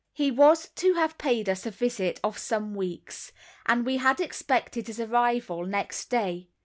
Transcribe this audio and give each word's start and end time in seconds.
He 0.13 0.31
was 0.31 0.67
to 0.69 0.95
have 0.95 1.19
paid 1.19 1.47
us 1.47 1.67
a 1.67 1.69
visit 1.69 2.19
of 2.23 2.35
some 2.39 2.73
weeks, 2.73 3.31
and 3.67 3.85
we 3.85 3.97
had 3.97 4.19
expected 4.19 4.87
his 4.87 4.99
arrival 4.99 5.63
next 5.63 6.09
day. 6.09 6.49